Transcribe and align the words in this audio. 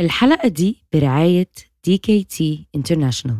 الحلقة 0.00 0.48
دي 0.48 0.84
برعاية 0.92 1.48
DKT 1.88 2.42
International. 2.76 3.34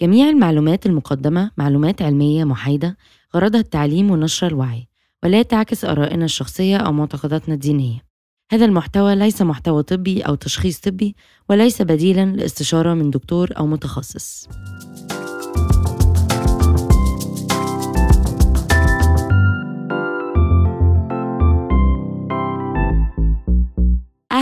جميع 0.00 0.28
المعلومات 0.28 0.86
المقدمة 0.86 1.50
معلومات 1.56 2.02
علمية 2.02 2.44
محايدة 2.44 2.96
غرضها 3.36 3.60
التعليم 3.60 4.10
ونشر 4.10 4.46
الوعي 4.46 4.88
ولا 5.22 5.42
تعكس 5.42 5.84
آرائنا 5.84 6.24
الشخصية 6.24 6.76
أو 6.76 6.92
معتقداتنا 6.92 7.54
الدينية. 7.54 8.04
هذا 8.52 8.64
المحتوى 8.64 9.14
ليس 9.14 9.42
محتوى 9.42 9.82
طبي 9.82 10.22
أو 10.22 10.34
تشخيص 10.34 10.80
طبي 10.80 11.16
وليس 11.48 11.82
بديلا 11.82 12.24
لاستشارة 12.24 12.94
من 12.94 13.10
دكتور 13.10 13.50
أو 13.58 13.66
متخصص. 13.66 14.48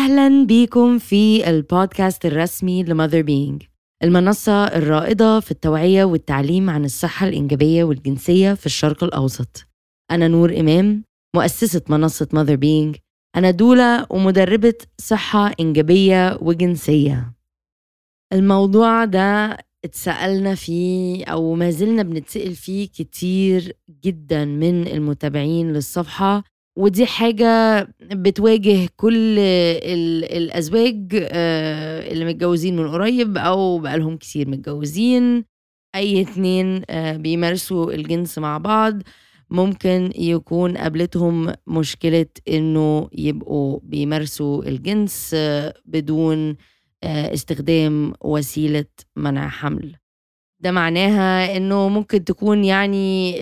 أهلا 0.08 0.46
بيكم 0.46 0.98
في 0.98 1.50
البودكاست 1.50 2.26
الرسمي 2.26 2.82
ل 2.82 3.22
Motherbeing 3.22 3.62
المنصة 4.02 4.64
الرائدة 4.64 5.40
في 5.40 5.50
التوعية 5.50 6.04
والتعليم 6.04 6.70
عن 6.70 6.84
الصحة 6.84 7.28
الإنجابية 7.28 7.84
والجنسية 7.84 8.54
في 8.54 8.66
الشرق 8.66 9.04
الأوسط. 9.04 9.66
أنا 10.10 10.28
نور 10.28 10.60
إمام 10.60 11.04
مؤسسة 11.36 11.82
منصة 11.88 12.28
Motherbeing 12.32 12.96
أنا 13.36 13.50
doula 13.50 14.06
ومدربة 14.10 14.74
صحة 14.98 15.52
إنجابية 15.60 16.38
وجنسية. 16.42 17.34
الموضوع 18.32 19.04
ده 19.04 19.58
اتسألنا 19.84 20.54
فيه 20.54 21.24
أو 21.24 21.54
ما 21.54 21.70
زلنا 21.70 22.02
بنتسأل 22.02 22.54
فيه 22.54 22.88
كتير 22.88 23.76
جدا 24.04 24.44
من 24.44 24.86
المتابعين 24.86 25.72
للصفحة. 25.72 26.44
ودي 26.78 27.06
حاجة 27.06 27.80
بتواجه 28.00 28.88
كل 28.96 29.38
الأزواج 29.38 31.08
آه، 31.32 32.12
اللي 32.12 32.24
متجوزين 32.24 32.76
من 32.76 32.88
قريب 32.88 33.38
أو 33.38 33.78
بقالهم 33.78 34.16
كتير 34.16 34.48
متجوزين. 34.48 35.44
أي 35.94 36.20
اتنين 36.20 36.82
آه، 36.90 37.16
بيمارسوا 37.16 37.92
الجنس 37.92 38.38
مع 38.38 38.58
بعض. 38.58 39.02
ممكن 39.50 40.12
يكون 40.16 40.76
قابلتهم 40.76 41.52
مشكلة 41.66 42.26
إنه 42.48 43.08
يبقوا 43.12 43.80
بيمارسوا 43.82 44.62
الجنس 44.62 45.30
آه، 45.34 45.74
بدون 45.84 46.56
استخدام 47.04 48.12
وسيلة 48.20 48.84
منع 49.16 49.48
حمل. 49.48 49.96
ده 50.60 50.70
معناها 50.70 51.56
إنه 51.56 51.88
ممكن 51.88 52.24
تكون 52.24 52.64
يعني 52.64 53.34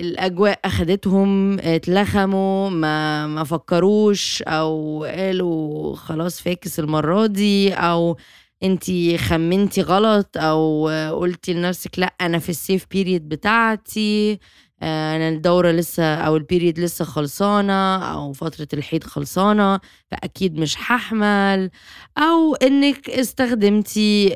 الأجواء 0.00 0.60
أخدتهم 0.64 1.58
اتلخموا 1.58 2.70
ما 2.70 3.26
ما 3.26 3.44
فكروش 3.44 4.42
أو 4.42 5.04
قالوا 5.04 5.96
خلاص 5.96 6.40
فاكس 6.40 6.78
المرة 6.80 7.26
دي 7.26 7.72
أو 7.74 8.16
أنتي 8.62 9.18
خمنتي 9.18 9.82
غلط 9.82 10.28
أو 10.36 10.88
قلتي 11.20 11.52
لنفسك 11.52 11.98
لأ 11.98 12.14
أنا 12.20 12.38
في 12.38 12.48
ال 12.48 12.56
safe 12.56 12.86
period 12.90 13.28
بتاعتي. 13.28 14.38
أنا 14.82 15.28
الدورة 15.28 15.70
لسه 15.70 16.14
أو 16.14 16.36
ال 16.36 16.42
period 16.42 16.80
لسه 16.80 17.04
خلصانة 17.04 17.96
أو 17.96 18.32
فترة 18.32 18.68
الحيض 18.72 19.04
خلصانة 19.04 19.80
فأكيد 20.10 20.58
مش 20.58 20.76
هحمل. 20.78 21.70
أو 22.18 22.54
إنك 22.54 23.10
استخدمتي 23.10 24.34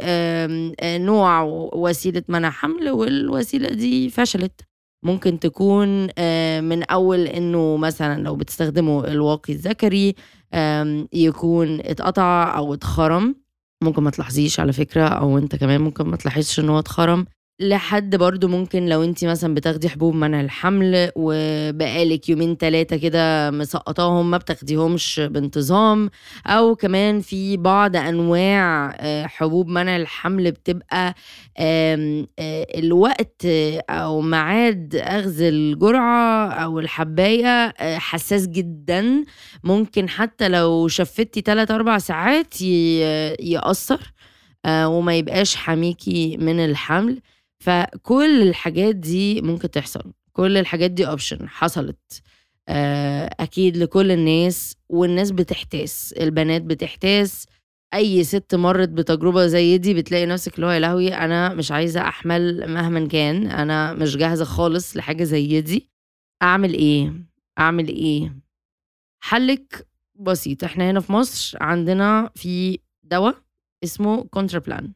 نوع 0.82 1.42
وسيلة 1.74 2.22
منع 2.28 2.50
حمل 2.50 2.90
والوسيلة 2.90 3.68
دي 3.68 4.10
فشلت. 4.10 4.60
ممكن 5.04 5.38
تكون 5.38 5.88
من 6.64 6.82
أول 6.82 7.20
إنه 7.20 7.76
مثلا 7.76 8.22
لو 8.22 8.36
بتستخدموا 8.36 9.06
الواقي 9.08 9.52
الذكري 9.52 10.14
يكون 11.12 11.80
اتقطع 11.80 12.56
أو 12.56 12.74
اتخرم. 12.74 13.34
ممكن 13.82 14.02
ما 14.02 14.10
تلاحظيش 14.10 14.60
على 14.60 14.72
فكرة 14.72 15.04
أو 15.04 15.38
أنت 15.38 15.56
كمان 15.56 15.80
ممكن 15.80 16.04
ما 16.06 16.16
تلاحظش 16.16 16.60
ان 16.60 16.68
هو 16.68 16.78
اتخرم. 16.78 17.26
لحد 17.60 18.16
برضو 18.16 18.48
ممكن 18.48 18.86
لو 18.86 19.04
انت 19.04 19.24
مثلا 19.24 19.54
بتاخدي 19.54 19.88
حبوب 19.88 20.14
منع 20.14 20.40
الحمل 20.40 21.10
وبقالك 21.16 22.28
يومين 22.28 22.58
تلاتة 22.58 22.96
كده 22.96 23.50
مسقطاهم 23.50 24.30
ما 24.30 24.36
بتاخديهمش 24.38 25.20
بانتظام. 25.20 26.10
أو 26.46 26.74
كمان 26.76 27.20
في 27.20 27.56
بعض 27.56 27.96
أنواع 27.96 28.96
آه، 29.00 29.26
حبوب 29.26 29.68
منع 29.68 29.96
الحمل 29.96 30.50
بتبقى 30.52 31.14
آه، 31.58 32.26
الوقت 32.78 33.46
أو 33.90 34.20
ميعاد 34.20 34.96
أخذ 34.96 35.40
الجرعة 35.42 36.48
أو 36.52 36.78
الحباية 36.78 37.46
آه، 37.80 37.98
حساس 37.98 38.46
جدا. 38.46 39.24
ممكن 39.64 40.08
حتى 40.08 40.48
لو 40.48 40.88
شفتي 40.88 41.40
تلات 41.42 41.70
أربع 41.70 41.98
ساعات 41.98 42.62
يأثر 43.40 44.00
وما 44.68 45.16
يبقاش 45.16 45.56
حميكي 45.56 46.36
من 46.36 46.64
الحمل. 46.64 47.20
فكل 47.64 48.42
الحاجات 48.42 48.94
دي 48.96 49.40
ممكن 49.42 49.70
تحصل. 49.70 50.12
كل 50.32 50.56
الحاجات 50.56 50.90
دي 50.90 51.06
اوبشن 51.08 51.48
حصلت. 51.48 52.22
آه، 52.68 53.36
أكيد 53.40 53.76
لكل 53.76 54.10
الناس 54.10 54.76
والناس 54.88 55.30
بتحتاس. 55.30 56.14
البنات 56.20 56.62
بتحتاس. 56.62 57.46
أي 57.94 58.24
ست 58.24 58.54
مرت 58.54 58.88
بتجربة 58.88 59.46
زي 59.46 59.78
دي 59.78 59.94
بتلاقي 59.94 60.26
نفسك 60.26 60.54
اللي 60.54 60.66
هو 60.66 60.70
يا 60.70 60.78
لهوي 60.78 61.14
أنا 61.14 61.54
مش 61.54 61.72
عايزة 61.72 62.00
أحمل 62.00 62.72
مهما 62.74 63.08
كان. 63.08 63.46
أنا 63.46 63.92
مش 63.92 64.16
جاهزة 64.16 64.44
خالص 64.44 64.96
لحاجة 64.96 65.24
زي 65.24 65.60
دي. 65.60 65.90
أعمل 66.42 66.74
إيه؟ 66.74 67.12
أعمل 67.58 67.88
إيه؟ 67.88 68.36
حلك 69.22 69.86
بسيط. 70.14 70.64
إحنا 70.64 70.90
هنا 70.90 71.00
في 71.00 71.12
مصر 71.12 71.58
عندنا 71.60 72.30
في 72.34 72.78
دواء 73.02 73.36
اسمه 73.84 74.24
Contraplan 74.24 74.92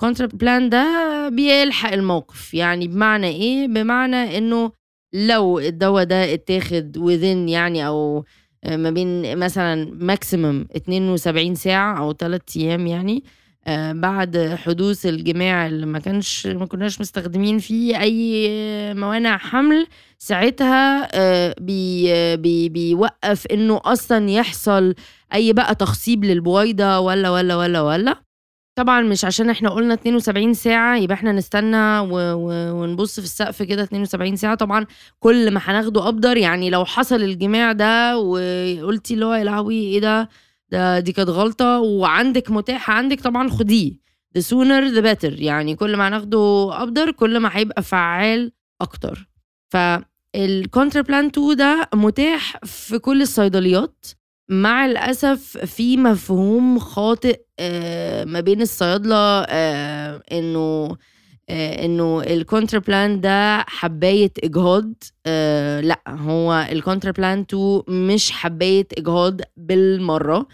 Contraplan 0.00 0.68
ده 0.70 1.28
بيلحق 1.28 1.92
الموقف. 1.92 2.54
يعني 2.54 2.88
بمعنى 2.88 3.26
إيه؟ 3.28 3.66
بمعنى 3.68 4.38
إنه 4.38 4.72
لو 5.12 5.58
الدواء 5.58 6.04
ده 6.04 6.34
اتاخد 6.34 6.98
within 6.98 7.50
يعني 7.50 7.86
أو 7.86 8.24
ما 8.66 8.90
بين 8.90 9.38
مثلا 9.38 9.90
maximum 10.00 10.66
72 10.76 11.54
ساعة 11.54 11.98
أو 11.98 12.12
3 12.12 12.60
أيام 12.60 12.86
يعني 12.86 13.24
آه، 13.66 13.92
بعد 13.92 14.56
حدوث 14.64 15.06
الجماع 15.06 15.66
اللي 15.66 15.86
ما 15.86 15.98
كانش 15.98 16.46
ما 16.46 16.66
كناش 16.66 17.00
مستخدمين 17.00 17.58
فيه 17.58 18.00
أي 18.00 18.48
موانع 18.94 19.38
حمل 19.38 19.86
ساعتها 20.18 21.08
آه، 21.14 21.54
بي 21.60 22.36
بي 22.36 22.68
بيوقف 22.68 23.46
إنه 23.46 23.80
أصلا 23.84 24.30
يحصل 24.30 24.94
أي 25.34 25.52
بقى 25.52 25.74
تخصيب 25.74 26.24
للبويضة 26.24 26.98
ولا 26.98 27.30
ولا 27.30 27.56
ولا 27.56 27.80
ولا. 27.82 28.27
طبعا 28.78 29.00
مش 29.00 29.24
عشان 29.24 29.50
إحنا 29.50 29.70
قلنا 29.70 29.94
72 29.94 30.54
ساعة 30.54 30.96
يبقى 30.96 31.14
إحنا 31.14 31.32
نستنى 31.32 31.98
و... 31.98 32.12
و... 32.14 32.72
ونبص 32.82 33.20
في 33.20 33.26
السقف 33.26 33.62
كده 33.62 33.82
72 33.82 34.36
ساعة. 34.36 34.54
طبعا 34.54 34.86
كل 35.20 35.50
ما 35.50 35.60
هناخده 35.64 36.08
أبدر 36.08 36.36
يعني 36.36 36.70
لو 36.70 36.84
حصل 36.84 37.22
الجماع 37.22 37.72
ده 37.72 38.18
وقلتي 38.18 39.14
اللي 39.14 39.24
هو 39.26 39.34
يا 39.34 39.44
لهوي 39.44 39.74
إيه 39.74 40.00
ده؟ 40.00 40.28
ده 40.70 40.98
دي 41.00 41.12
كانت 41.12 41.28
غلطة. 41.28 41.80
وعندك 41.80 42.50
متاح 42.50 42.90
عندك 42.90 43.20
طبعا 43.20 43.48
خديه. 43.50 43.92
The 44.38 44.42
sooner 44.42 44.94
the 44.94 45.02
better. 45.02 45.40
يعني 45.40 45.74
كل 45.76 45.96
ما 45.96 46.08
هناخده 46.08 46.70
أبدر 46.82 47.10
كل 47.10 47.38
ما 47.40 47.50
هيبقى 47.52 47.82
فعال 47.82 48.52
أكتر. 48.80 49.28
فال 49.68 51.02
Contraplan 51.02 51.26
2 51.26 51.56
ده 51.56 51.88
متاح 51.94 52.56
في 52.64 52.98
كل 52.98 53.22
الصيدليات. 53.22 54.06
مع 54.48 54.86
الأسف 54.86 55.56
في 55.58 55.96
مفهوم 55.96 56.78
خاطئ 56.78 57.40
آه، 57.58 58.24
ما 58.24 58.40
بين 58.40 58.62
الصيادلة 58.62 59.16
آه، 59.48 60.22
إنه 60.32 60.96
إنه 61.50 62.22
الكونترا 62.22 62.80
بلان 62.80 63.20
ده 63.20 63.58
حباية 63.68 64.30
إجهاض. 64.44 64.92
آه 65.26 65.80
لأ 65.80 66.00
هو 66.08 66.66
الكونترا 66.72 67.10
بلان 67.10 67.40
2 67.50 67.82
مش 67.88 68.30
حباية 68.32 68.86
إجهاض 68.98 69.40
بالمرة. 69.56 70.46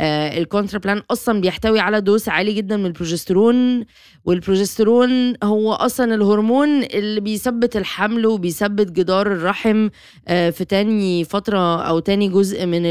آه 0.00 0.38
الكونترا 0.38 0.78
بلان 0.80 1.02
أصلا 1.10 1.40
بيحتوي 1.40 1.80
على 1.80 2.00
دوس 2.00 2.28
عالي 2.28 2.52
جدا 2.52 2.76
من 2.76 2.86
البروجسترون 2.86 3.84
والبروجسترون 4.24 5.34
هو 5.44 5.72
أصلا 5.72 6.14
الهرمون 6.14 6.82
اللي 6.82 7.20
بيثبت 7.20 7.76
الحمل 7.76 8.26
وبيثبت 8.26 8.90
جدار 8.90 9.32
الرحم 9.32 9.88
آه 10.28 10.50
في 10.50 10.64
تاني 10.64 11.24
فترة 11.24 11.82
أو 11.82 11.98
تاني 11.98 12.28
جزء 12.28 12.66
من 12.66 12.82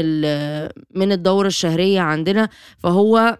من 0.94 1.12
الدورة 1.12 1.46
الشهرية 1.46 2.00
عندنا. 2.00 2.48
فهو 2.78 3.38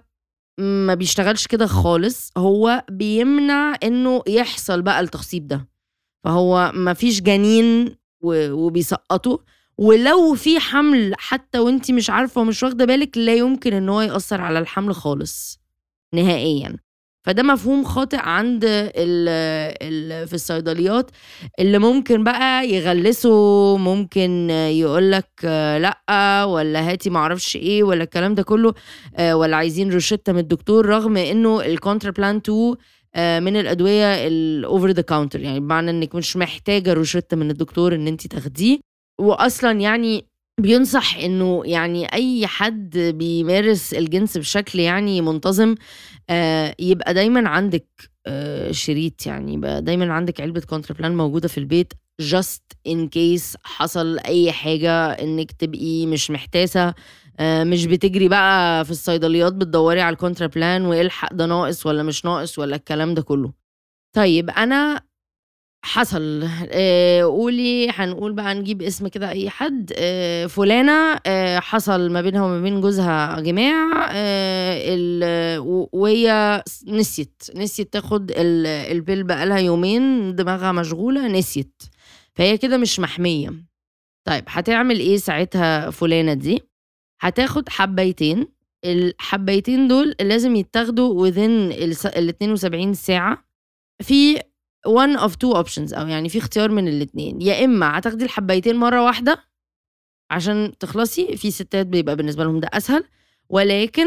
ما 0.61 0.95
بيشتغلش 0.95 1.47
كده 1.47 1.67
خالص 1.67 2.31
هو 2.37 2.85
بيمنع 2.91 3.75
إنه 3.83 4.23
يحصل 4.27 4.83
بقى 4.83 5.01
التخصيب 5.01 5.49
ده. 5.49 5.69
فهو 6.25 6.73
ما 6.75 6.95
فيش 6.95 7.21
جنين 7.21 7.97
وبيسقطه. 8.23 9.39
ولو 9.79 10.35
في 10.35 10.61
حمل 10.61 11.15
حتى 11.19 11.59
وانت 11.59 11.91
مش 11.91 12.11
عارفة 12.11 12.41
ومش 12.41 12.62
واخدة 12.62 12.85
بالك 12.85 13.19
لا 13.19 13.35
يمكن 13.35 13.73
إن 13.73 13.89
هو 13.89 14.01
يأثر 14.01 14.41
على 14.41 14.59
الحمل 14.59 14.95
خالص 14.95 15.61
نهائيا. 16.15 16.77
فده 17.23 17.43
مفهوم 17.43 17.85
خاطئ 17.85 18.17
عند 18.17 18.65
ال 18.65 19.29
ال 19.83 20.29
في 20.29 20.35
الصيدليات 20.35 21.11
اللي 21.59 21.79
ممكن 21.79 22.25
بقى 22.25 22.69
يغلسوا 22.69 23.79
ممكن 23.79 24.51
يقول 24.51 25.13
لك 25.13 25.29
لأ 25.81 26.45
ولا 26.45 26.91
هاتي 26.91 27.11
معرفش 27.11 27.57
إيه 27.57 27.83
ولا 27.83 28.05
الكلام 28.05 28.35
ده 28.35 28.43
كله 28.43 28.75
آه، 29.17 29.37
ولا 29.37 29.57
عايزين 29.57 29.93
روشتة 29.93 30.33
من 30.33 30.39
الدكتور 30.39 30.87
رغم 30.87 31.17
إنه 31.17 31.61
الكونترا 31.61 32.11
بلان 32.11 32.37
2 32.37 32.75
من 33.17 33.57
الأدوية 33.57 34.27
ال 34.27 34.39
over 34.39 34.91
the 34.91 35.03
counter 35.03 35.41
يعني 35.41 35.61
بمعنى 35.61 35.91
إنك 35.91 36.15
مش 36.15 36.37
محتاجة 36.37 36.93
روشتة 36.93 37.37
من 37.37 37.51
الدكتور 37.51 37.95
إن 37.95 38.07
انت 38.07 38.27
تاخديه. 38.27 38.79
واصلا 39.21 39.73
يعني 39.81 40.30
بينصح 40.62 41.17
إنه 41.17 41.62
يعني 41.65 42.12
أي 42.12 42.47
حد 42.47 42.99
بيمارس 42.99 43.95
الجنس 43.95 44.39
بشكل 44.39 44.79
يعني 44.81 45.21
منتظم 45.21 45.75
آه، 46.31 46.75
يبقى 46.79 47.15
دايما 47.15 47.49
عندك 47.49 47.87
آه، 48.27 48.73
شريط 48.73 49.27
يعني 49.27 49.55
يبقى 49.55 49.83
دايما 49.83 50.12
عندك 50.12 50.41
علبة 50.41 50.61
كونترا 50.61 50.97
بلان 50.97 51.17
موجودة 51.17 51.49
في 51.49 51.59
البيت 51.59 51.93
just 52.21 52.62
in 52.87 53.09
case 53.09 53.57
حصل 53.65 54.19
أي 54.19 54.53
حاجة 54.53 55.11
إنك 55.11 55.53
تبقي 55.53 56.07
مش 56.07 56.31
محتاسة 56.31 56.95
آه، 57.41 57.65
مش 57.65 57.87
بتجري 57.87 58.29
بقى 58.29 58.85
في 58.85 58.91
الصيدليات 58.91 59.53
بتدوري 59.53 60.01
على 60.01 60.12
الكونترا 60.12 60.47
بلان 60.47 60.87
وإلحق 60.87 61.33
ده 61.35 61.47
ناقص 61.47 61.87
ولا 61.87 62.03
مش 62.03 62.25
ناقص 62.25 62.59
ولا 62.59 62.77
الكلام 62.77 63.15
ده 63.15 63.23
كله. 63.23 63.53
طيب 64.17 64.51
أنا 64.51 65.03
حصل. 65.82 66.49
آه 66.71 67.23
قولي 67.23 67.91
هنقول 67.91 68.32
بقى 68.32 68.55
نجيب 68.55 68.82
اسم 68.82 69.09
كده 69.09 69.31
أي 69.31 69.50
حد. 69.50 69.93
آه 69.97 70.47
فلانة 70.47 71.19
آه 71.27 71.59
حصل 71.59 72.11
ما 72.11 72.21
بينها 72.21 72.44
وما 72.44 72.61
بين 72.61 72.81
جوزها 72.81 73.41
جماع. 73.41 74.09
آه 74.12 75.88
وهي 75.93 76.62
نسيت. 76.87 77.43
نسيت 77.56 77.93
تاخد 77.93 78.32
ال 78.37 78.54
pill 78.54 79.23
بقالها 79.25 79.59
يومين 79.59 80.35
دماغها 80.35 80.73
مشغولة 80.73 81.29
نسيت. 81.29 81.83
فهي 82.35 82.59
كده 82.59 82.76
مش 82.76 83.00
محمية. 83.00 83.53
طيب 84.25 84.44
هتعمل 84.49 84.99
إيه 84.99 85.17
ساعتها 85.17 85.91
فلانة 85.91 86.35
دي؟ 86.35 86.62
هتاخد 87.21 87.69
حبيتين. 87.69 88.47
الحبيتين 88.85 89.88
دول 89.88 90.15
لازم 90.21 90.56
يتاخدوا 90.56 91.31
within 91.31 91.37
ال 91.37 92.29
72 92.29 92.94
ساعة 92.94 93.44
في 94.03 94.41
one 94.88 95.21
of 95.21 95.31
two 95.32 95.55
options 95.62 95.94
أو 95.99 96.06
يعني 96.06 96.29
في 96.29 96.38
اختيار 96.38 96.71
من 96.71 96.88
الاثنين 96.88 97.41
يا 97.43 97.65
إما 97.65 97.99
هتاخدي 97.99 98.25
الحبايتين 98.25 98.77
مرة 98.77 99.05
واحدة 99.05 99.44
عشان 100.31 100.73
تخلصي 100.81 101.37
في 101.37 101.50
ستات 101.50 101.87
بيبقى 101.87 102.17
بالنسبة 102.17 102.44
لهم 102.44 102.61
ده 102.61 102.69
أسهل. 102.73 103.05
ولكن 103.49 104.06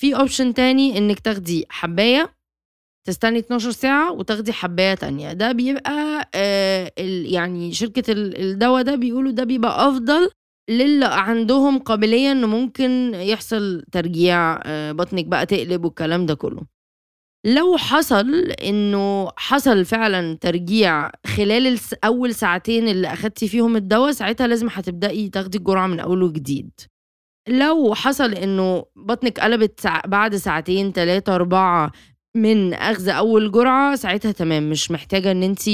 في 0.00 0.16
اوبشن 0.16 0.54
تاني 0.54 0.98
إنك 0.98 1.20
تاخدي 1.20 1.66
حباية 1.68 2.34
تستني 3.06 3.38
12 3.38 3.70
ساعة 3.70 4.12
وتاخدي 4.12 4.52
حباية 4.52 4.94
تانية. 4.94 5.32
ده 5.32 5.52
بيبقى 5.52 6.30
آه 6.34 6.92
يعني 7.24 7.72
شركة 7.72 8.04
الدواء 8.12 8.82
ده 8.82 8.94
بيقولوا 8.94 9.32
ده 9.32 9.44
بيبقى 9.44 9.88
أفضل 9.88 10.30
للي 10.70 11.04
عندهم 11.06 11.78
قابلية 11.78 12.32
إنه 12.32 12.46
ممكن 12.46 13.14
يحصل 13.14 13.84
ترجيع 13.92 14.60
آه 14.64 14.92
بطنك 14.92 15.24
بقى 15.24 15.46
تقلب 15.46 15.84
والكلام 15.84 16.26
ده 16.26 16.34
كله. 16.34 16.62
لو 17.44 17.76
حصل 17.76 18.34
إنه 18.50 19.28
حصل 19.36 19.84
فعلا 19.84 20.38
ترجيع 20.40 21.10
خلال 21.36 21.78
أول 22.04 22.34
ساعتين 22.34 22.88
اللي 22.88 23.12
أخدتي 23.12 23.48
فيهم 23.48 23.76
الدواء 23.76 24.12
ساعتها 24.12 24.46
لازم 24.46 24.68
هتبدأي 24.70 25.28
تاخدي 25.28 25.58
الجرعة 25.58 25.86
من 25.86 26.00
اول 26.00 26.22
وجديد 26.22 26.70
لو 27.48 27.94
حصل 27.94 28.34
إنه 28.34 28.84
بطنك 28.96 29.40
قلبت 29.40 29.86
بعد 30.06 30.36
ساعتين 30.36 30.92
ثلاثة 30.92 31.34
أربعة 31.34 31.92
من 32.34 32.74
أخذ 32.74 33.08
أول 33.08 33.52
جرعة 33.52 33.96
ساعتها 33.96 34.32
تمام 34.32 34.70
مش 34.70 34.90
محتاجة 34.90 35.30
إن 35.30 35.42
أنت 35.42 35.68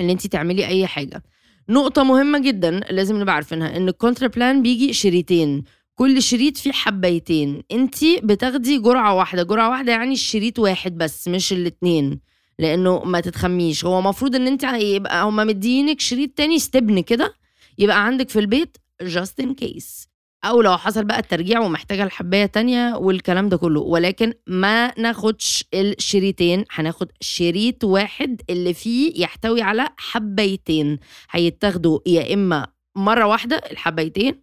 إن 0.00 0.10
أنت 0.10 0.26
تعملي 0.26 0.66
أي 0.66 0.86
حاجة. 0.86 1.22
نقطة 1.68 2.02
مهمة 2.02 2.38
جدا 2.38 2.70
لازم 2.70 3.20
نبقى 3.20 3.34
عارفينها 3.34 3.76
إن 3.76 3.88
الكونترا 3.88 4.28
بلان 4.28 4.62
بيجي 4.62 4.92
شريطين 4.92 5.64
كل 6.00 6.22
شريط 6.22 6.56
فيه 6.56 6.72
حبايتين 6.72 7.62
انت 7.72 7.94
بتاخدي 8.22 8.78
جرعة 8.78 9.14
واحدة. 9.14 9.42
جرعة 9.42 9.70
واحدة 9.70 9.92
يعني 9.92 10.12
الشريط 10.12 10.58
واحد 10.58 10.98
بس 10.98 11.28
مش 11.28 11.52
الاتنين. 11.52 12.20
لأنه 12.58 13.04
ما 13.04 13.20
تتخميش. 13.20 13.84
هو 13.84 13.98
المفروض 13.98 14.34
إن 14.34 14.46
انت 14.46 14.62
يبقى 14.64 15.24
هما 15.24 15.44
مدينك 15.44 16.00
شريط 16.00 16.30
تاني 16.30 16.56
استبن 16.56 17.00
كده 17.00 17.34
يبقى 17.78 18.04
عندك 18.06 18.28
في 18.28 18.38
البيت 18.38 18.76
just 19.02 19.40
in 19.40 19.54
case 19.54 20.08
أو 20.44 20.62
لو 20.62 20.76
حصل 20.76 21.04
بقى 21.04 21.18
الترجيع 21.18 21.60
ومحتاجة 21.60 22.02
الحباية 22.04 22.46
تانية 22.46 22.94
والكلام 22.96 23.48
ده 23.48 23.56
كله. 23.56 23.80
ولكن 23.80 24.34
ما 24.46 24.98
ناخدش 25.00 25.64
الشريطين. 25.74 26.64
هناخد 26.70 27.08
شريط 27.20 27.84
واحد 27.84 28.40
اللي 28.50 28.74
فيه 28.74 29.22
يحتوي 29.22 29.62
على 29.62 29.88
حبايتين 29.98 30.98
هيتاخدوا 31.30 31.98
يا 32.06 32.34
إما 32.34 32.66
مرة 32.96 33.24
واحدة 33.26 33.56
الحبايتين 33.56 34.42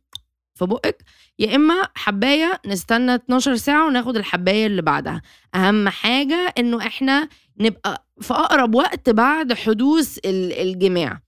في 0.55 0.65
بقك 0.65 1.03
يا 1.39 1.55
إما 1.55 1.87
حباية 1.95 2.61
نستنى 2.65 3.15
12 3.15 3.55
ساعة 3.55 3.87
وناخد 3.87 4.17
الحباية 4.17 4.65
اللي 4.67 4.81
بعدها. 4.81 5.21
أهم 5.55 5.89
حاجة 5.89 6.53
إنه 6.57 6.87
إحنا 6.87 7.29
نبقى 7.59 8.07
في 8.21 8.33
أقرب 8.33 8.75
وقت 8.75 9.09
بعد 9.09 9.53
حدوث 9.53 10.19
الجماع. 10.25 11.21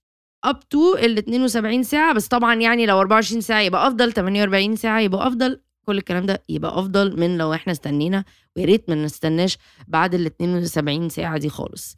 up 0.44 0.68
to 0.68 0.94
ال 0.94 1.18
72 1.18 1.82
ساعة 1.82 2.14
بس 2.14 2.28
طبعا 2.28 2.54
يعني 2.54 2.86
لو 2.86 3.00
24 3.00 3.40
ساعة 3.40 3.60
يبقى 3.60 3.86
أفضل 3.86 4.12
48 4.12 4.76
ساعة 4.76 5.00
يبقى 5.00 5.26
أفضل. 5.26 5.60
كل 5.86 5.98
الكلام 5.98 6.26
ده 6.26 6.42
يبقى 6.48 6.78
أفضل 6.78 7.20
من 7.20 7.38
لو 7.38 7.54
إحنا 7.54 7.72
استنينا. 7.72 8.24
ويا 8.56 8.64
ريت 8.66 8.88
ما 8.88 8.94
نستناش 8.94 9.58
بعد 9.88 10.14
ال 10.14 10.26
72 10.26 11.08
ساعة 11.08 11.38
دي 11.38 11.48
خالص. 11.48 11.96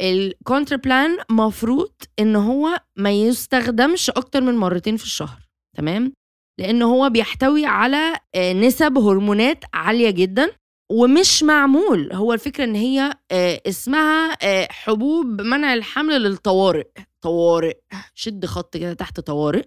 الكونتر 0.00 0.76
بلان 0.76 1.18
مفروض 1.30 1.92
إن 2.18 2.36
هو 2.36 2.80
ما 2.96 3.10
يستخدمش 3.10 4.10
أكتر 4.10 4.40
من 4.40 4.54
مرتين 4.56 4.96
في 4.96 5.04
الشهر. 5.04 5.38
تمام؟ 5.76 6.12
لأن 6.58 6.82
هو 6.82 7.10
بيحتوي 7.10 7.66
على 7.66 8.16
آه، 8.34 8.52
نسب 8.52 8.98
هرمونات 8.98 9.64
عالية 9.74 10.10
جدا 10.10 10.50
ومش 10.90 11.42
معمول. 11.42 12.12
هو 12.12 12.32
الفكرة 12.32 12.64
إن 12.64 12.74
هي 12.74 13.12
آه، 13.30 13.60
اسمها 13.66 14.32
آه، 14.42 14.68
حبوب 14.70 15.40
منع 15.40 15.74
الحمل 15.74 16.22
للطوارئ. 16.22 16.86
طوارئ. 17.22 17.76
شد 18.14 18.46
خط 18.46 18.76
كده 18.76 18.92
تحت 18.92 19.20
طوارئ. 19.20 19.64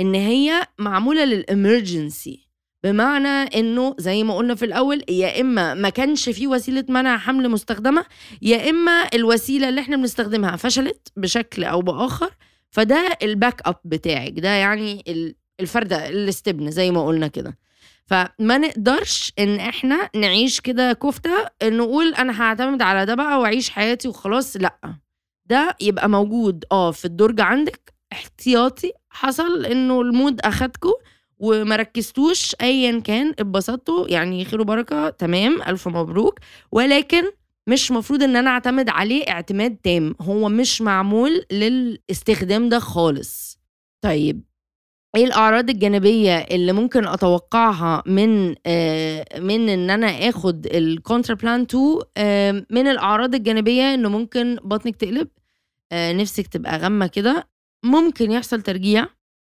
إن 0.00 0.14
هي 0.14 0.62
معمولة 0.78 1.24
لل 1.24 1.45
emergency. 1.45 2.48
بمعنى 2.84 3.28
إنه 3.28 3.94
زي 3.98 4.24
ما 4.24 4.36
قلنا 4.36 4.54
في 4.54 4.64
الأول 4.64 5.02
يا 5.08 5.40
إما 5.40 5.74
ما 5.74 5.88
كانش 5.88 6.28
في 6.28 6.46
وسيلة 6.46 6.84
منع 6.88 7.18
حمل 7.18 7.48
مستخدمة 7.48 8.04
يا 8.42 8.70
إما 8.70 9.08
الوسيلة 9.14 9.68
اللي 9.68 9.80
إحنا 9.80 9.96
بنستخدمها 9.96 10.56
فشلت 10.56 11.08
بشكل 11.16 11.64
أو 11.64 11.80
بآخر 11.82 12.30
فده 12.70 13.18
ال 13.22 13.62
backup 13.68 13.76
بتاعك. 13.84 14.32
ده 14.40 14.48
يعني 14.48 15.04
الفردة 15.60 16.08
الاستبن 16.08 16.70
زي 16.70 16.90
ما 16.90 17.06
قلنا 17.06 17.26
كده. 17.28 17.58
فما 18.06 18.58
نقدرش 18.58 19.32
إن 19.38 19.56
إحنا 19.60 20.10
نعيش 20.16 20.60
كده 20.60 20.92
كفتة 20.92 21.30
نقول 21.62 22.14
أنا 22.14 22.42
هعتمد 22.42 22.82
على 22.82 23.06
ده 23.06 23.14
بقى 23.14 23.40
وأعيش 23.40 23.70
حياتي 23.70 24.08
وخلاص 24.08 24.56
لأ. 24.56 24.78
ده 25.46 25.76
يبقى 25.80 26.08
موجود. 26.08 26.64
آه 26.72 26.90
في 26.90 27.04
الدرج 27.04 27.40
عندك 27.40 27.92
احتياطي 28.12 28.92
حصل 29.10 29.66
إنه 29.66 30.00
ال 30.00 30.08
mood 30.08 30.40
أخدكوا 30.40 30.92
وما 31.38 31.76
ركزتوش 31.76 32.56
ايا 32.62 33.00
كان 33.00 33.28
اتبسطتوا 33.30 34.08
يعني 34.08 34.44
خير 34.44 34.60
وبركة 34.60 35.10
تمام 35.10 35.62
ألف 35.62 35.88
مبروك. 35.88 36.38
ولكن 36.72 37.22
مش 37.66 37.90
مفروض 37.92 38.22
إن 38.22 38.36
أنا 38.36 38.50
أعتمد 38.50 38.88
عليه 38.88 39.30
اعتماد 39.30 39.76
تام. 39.76 40.14
هو 40.20 40.48
مش 40.48 40.82
معمول 40.82 41.44
للاستخدام 41.52 42.68
ده 42.68 42.78
خالص. 42.78 43.58
طيب 44.00 44.42
إيه 45.16 45.24
الأعراض 45.24 45.70
الجانبية 45.70 46.36
اللي 46.38 46.72
ممكن 46.72 47.06
أتوقعها 47.06 48.02
من 48.06 48.54
آه 48.66 49.24
من 49.38 49.68
إن 49.68 49.90
أنا 49.90 50.06
آخد 50.06 50.66
الكونترا 50.66 51.34
بلان 51.34 51.60
2 51.62 51.98
آه 52.16 52.64
من 52.70 52.86
الأعراض 52.86 53.34
الجانبية 53.34 53.94
إنه 53.94 54.08
ممكن 54.08 54.56
بطنك 54.64 54.96
تقلب 54.96 55.28
آه 55.92 56.12
نفسك 56.12 56.46
تبقى 56.46 56.78
غامه 56.78 57.06
كده 57.06 57.48
ممكن 57.84 58.30
يحصل 58.32 58.62
ترجيع 58.62 59.06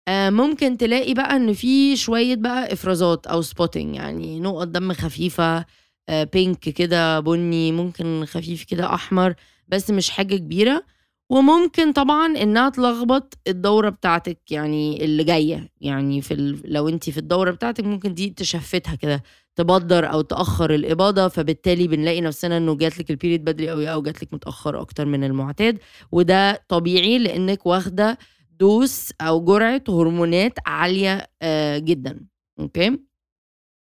آه 0.07 0.29
ممكن 0.29 0.77
تلاقي 0.77 1.13
بقى 1.13 1.35
إن 1.35 1.53
في 1.53 1.95
شوية 1.95 2.35
بقى 2.35 2.73
إفرازات 2.73 3.27
أو 3.27 3.41
spotting 3.41 3.95
يعني 3.95 4.39
نقط 4.39 4.67
دم 4.67 4.93
خفيفة 4.93 5.65
آه 6.09 6.23
بينك 6.23 6.59
كده 6.59 7.19
بني 7.19 7.71
ممكن 7.71 8.25
خفيف 8.25 8.63
كده 8.63 8.93
أحمر 8.93 9.33
بس 9.67 9.89
مش 9.91 10.09
حاجة 10.09 10.35
كبيرة. 10.35 10.83
وممكن 11.29 11.93
طبعا 11.93 12.25
إنها 12.37 12.69
تلخبط 12.69 13.37
الدورة 13.47 13.89
بتاعتك 13.89 14.51
يعني 14.51 15.05
اللي 15.05 15.23
جاية. 15.23 15.69
يعني 15.81 16.21
في 16.21 16.33
ال... 16.33 16.61
لو 16.73 16.89
أنت 16.89 17.09
في 17.09 17.17
الدورة 17.17 17.51
بتاعتك 17.51 17.83
ممكن 17.83 18.13
دي 18.13 18.29
تشفتها 18.29 18.95
كده 18.95 19.23
تبدر 19.55 20.11
أو 20.11 20.21
تأخر 20.21 20.73
الإباضة 20.75 21.27
فبالتالي 21.27 21.87
بنلاقي 21.87 22.21
نفسنا 22.21 22.57
إنه 22.57 22.75
جات 22.75 22.99
لك 22.99 23.11
البيريد 23.11 23.43
بدري 23.45 23.69
قوي 23.69 23.93
أو 23.93 24.01
جات 24.01 24.23
لك 24.23 24.33
متأخر 24.33 24.81
أكتر 24.81 25.05
من 25.05 25.23
المعتاد. 25.23 25.77
وده 26.11 26.63
طبيعي 26.67 27.17
لأنك 27.19 27.65
واخدة 27.65 28.17
دوس 28.59 29.11
أو 29.21 29.45
جرعة 29.45 29.81
هرمونات 29.89 30.53
عالية 30.65 31.29
آه 31.41 31.77
جدا. 31.77 32.19
okay؟ 32.59 32.99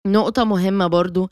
نقطة 0.08 0.44
مهمة 0.44 0.88
برضو 0.88 1.30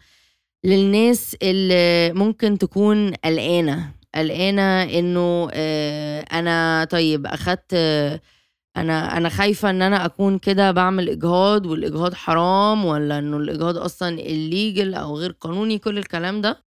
للناس 0.66 1.36
اللي 1.44 2.14
ممكن 2.14 2.58
تكون 2.58 3.14
قلقانة. 3.14 3.99
قلقانة 4.16 4.84
إنه 4.84 5.50
آه، 5.54 6.22
أنا 6.22 6.88
طيب 6.92 7.26
أخدت 7.28 7.74
أنا 8.78 9.18
أنا 9.18 9.30
خايفة 9.30 9.70
إن 9.70 9.82
أنا 9.82 10.06
أكون 10.06 10.40
كده 10.40 10.72
بعمل 10.72 11.10
إجهاض 11.10 11.66
والإجهاض 11.66 12.14
حرام 12.14 12.86
ولا 12.86 13.20
إنه 13.20 13.38
الإجهاض 13.38 13.78
أصلا 13.78 14.18
illegal 14.18 14.98
أو 14.98 15.18
غير 15.18 15.32
قانوني 15.32 15.80
كل 15.80 15.98
الكلام 15.98 16.42
ده. 16.42 16.64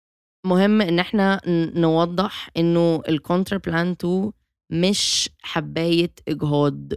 مهم 0.46 0.82
إن 0.82 0.98
إحنا 0.98 1.40
نوضح 1.76 2.50
إنه 2.56 3.02
الكونترا 3.08 3.58
بلان 3.58 3.90
2 3.92 4.32
مش 4.70 5.30
حباية 5.42 6.12
إجهاض 6.28 6.92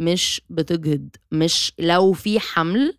مش 0.00 0.42
بتجهض 0.50 1.08
مش 1.32 1.72
لو 1.78 2.12
في 2.12 2.40
حمل 2.40 2.98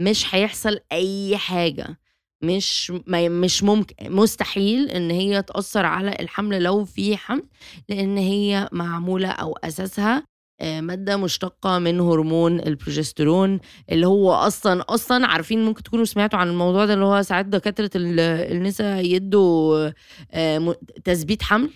مش 0.00 0.34
هيحصل 0.34 0.78
أي 0.92 1.36
حاجة. 1.38 1.98
مش 2.42 2.90
مش 3.10 3.62
ممكن 3.62 3.94
مستحيل 4.12 4.90
إن 4.90 5.10
هي 5.10 5.42
تأثر 5.42 5.86
على 5.86 6.16
الحمل 6.20 6.62
لو 6.62 6.84
في 6.84 7.16
حمل 7.16 7.42
لأن 7.88 8.16
هي 8.18 8.68
معمولة 8.72 9.28
أو 9.28 9.52
أساسها 9.64 10.22
آه، 10.60 10.80
مادة 10.80 11.16
مشتقة 11.16 11.78
من 11.78 12.00
هرمون 12.00 12.60
البروجسترون 12.60 13.60
اللي 13.92 14.06
هو 14.06 14.32
أصلا 14.32 14.84
أصلا 14.88 15.26
عارفين 15.26 15.64
ممكن 15.64 15.82
تكونوا 15.82 16.04
سمعتوا 16.04 16.38
عن 16.38 16.48
الموضوع 16.48 16.84
ده 16.86 16.94
اللي 16.94 17.04
هو 17.04 17.22
ساعات 17.22 17.46
دكاترة 17.46 17.90
النساء 17.96 19.04
يدوا 19.04 19.90
آه، 20.32 20.76
تثبيت 21.04 21.42
حمل 21.42 21.70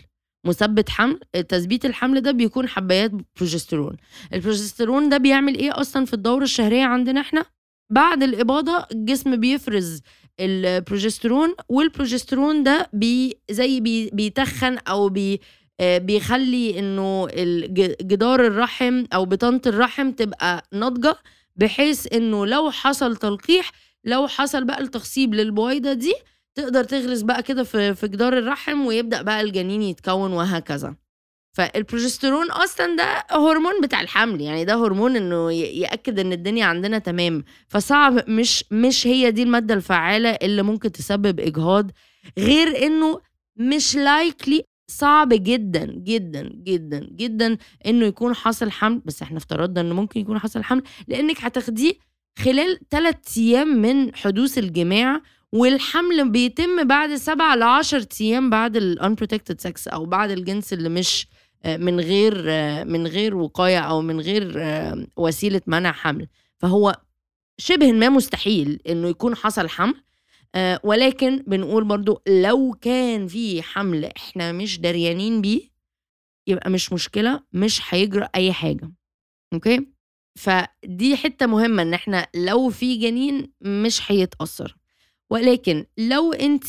مثبت 0.47 0.90
حمل 0.90 1.21
تثبيت 1.49 1.85
الحمل 1.85 2.21
ده 2.21 2.31
بيكون 2.31 2.69
حبايات 2.69 3.11
بروجسترون. 3.37 3.97
البروجسترون 4.35 5.09
ده 5.09 5.17
بيعمل 5.17 5.55
إيه 5.55 5.81
أصلا 5.81 6.05
في 6.05 6.14
الدورة 6.14 6.43
الشهرية 6.45 6.85
عندنا 6.85 7.21
إحنا؟ 7.21 7.45
بعد 7.93 8.23
الإباضة 8.23 8.87
الجسم 8.93 9.37
بيفرز 9.37 10.00
البروجسترون 10.40 11.54
والبروجسترون 11.68 12.62
ده 12.62 12.88
بي 12.92 13.37
زي 13.50 13.80
بي 13.80 14.11
بيتخن 14.12 14.78
أو 14.88 15.09
بي 15.09 15.40
آه، 15.80 15.99
بيخلي 15.99 16.78
إنه 16.78 17.26
جدار 18.02 18.47
الرحم 18.47 19.04
أو 19.14 19.25
بطانه 19.25 19.61
الرحم 19.66 20.11
تبقى 20.11 20.62
ناضجة 20.73 21.16
بحيث 21.56 22.12
إنه 22.14 22.47
لو 22.47 22.70
حصل 22.70 23.16
تلقيح 23.16 23.73
لو 24.04 24.28
حصل 24.28 24.64
بقى 24.64 24.80
التخصيب 24.80 25.35
للبويضة 25.35 25.92
دي 25.92 26.14
تقدر 26.54 26.85
تغرس 26.85 27.23
بقى 27.23 27.42
كده 27.42 27.62
في 27.64 28.09
جدار 28.09 28.38
الرحم 28.38 28.87
ويبدأ 28.87 29.23
بقى 29.23 29.40
الجنين 29.40 29.82
يتكون 29.82 30.32
وهكذا. 30.32 30.94
فالبروجسترون 31.52 32.50
أصلا 32.50 32.97
ده 32.97 33.26
هرمون 33.37 33.80
بتاع 33.83 34.00
الحمل 34.00 34.40
يعني 34.40 34.64
ده 34.64 34.75
هرمون 34.75 35.16
إنه 35.16 35.52
يأكد 35.52 36.19
إن 36.19 36.33
الدنيا 36.33 36.64
عندنا 36.64 36.99
تمام. 36.99 37.45
فصعب 37.69 38.30
مش 38.30 38.64
مش 38.71 39.07
هي 39.07 39.30
دي 39.30 39.42
المادة 39.42 39.75
الفعالة 39.75 40.28
اللي 40.30 40.62
ممكن 40.62 40.92
تسبب 40.92 41.40
إجهاض 41.40 41.90
غير 42.38 42.87
إنه 42.87 43.21
مش 43.57 43.97
likely 43.97 44.62
صعب 44.90 45.28
جدا 45.33 45.85
جدا 45.87 46.50
جدا 46.64 47.09
جدا 47.16 47.57
إنه 47.87 48.07
يكون 48.07 48.35
حصل 48.35 48.71
حمل. 48.71 48.99
بس 49.04 49.23
إحنا 49.23 49.38
افترضنا 49.38 49.80
إنه 49.80 49.95
ممكن 49.95 50.21
يكون 50.21 50.38
حصل 50.38 50.62
حمل 50.62 50.83
لأنك 51.09 51.45
هتاخديه 51.45 51.92
خلال 52.38 52.78
ثلاثة 52.90 53.40
أيام 53.40 53.69
من 53.69 54.14
حدوث 54.14 54.59
الجماع 54.59 55.21
والحمل 55.52 56.30
بيتم 56.30 56.85
بعد 56.85 57.14
سبعة 57.14 57.54
ل 57.57 57.62
10 57.62 58.07
أيام 58.21 58.50
بعد 58.50 58.76
ال 58.76 58.84
unprotected 58.84 59.61
sex 59.61 59.88
أو 59.88 60.07
بعد 60.07 60.30
الجنس 60.30 60.73
اللي 60.73 60.88
مش 60.88 61.26
من 61.67 62.00
غير 62.00 62.45
آه، 62.49 62.85
من 62.85 63.07
غير 63.07 63.37
وقاية 63.37 63.79
أو 63.79 64.02
من 64.02 64.21
غير 64.21 64.52
آه، 64.57 65.07
وسيلة 65.17 65.61
منع 65.67 65.93
حمل. 65.93 66.29
فهو 66.59 67.00
شبه 67.59 67.93
ما 67.93 68.09
مستحيل 68.09 68.81
إنه 68.88 69.09
يكون 69.09 69.37
حصل 69.37 69.69
حمل. 69.69 69.95
ولكن 70.85 71.45
بنقول 71.47 71.85
برضو 71.85 72.23
لو 72.29 72.76
كان 72.81 73.26
في 73.26 73.62
حمل 73.62 74.05
إحنا 74.05 74.52
مش 74.52 74.81
دريانين 74.81 75.40
بيه 75.40 75.61
يبقى 76.47 76.71
مش 76.71 76.93
مشكلة 76.93 77.40
مش 77.52 77.81
هيجرى 77.88 78.29
أي 78.35 78.52
حاجة. 78.52 78.93
Okay؟ 79.52 79.87
فدي 80.37 81.17
حتة 81.17 81.47
مهمة 81.47 81.83
إن 81.83 81.95
إحنا 81.95 82.26
لو 82.35 82.71
في 82.71 82.97
جنين 82.97 83.52
مش 83.61 84.12
هيتأثر. 84.12 84.76
ولكن 85.31 85.87
لو 85.99 86.33
انت 86.33 86.64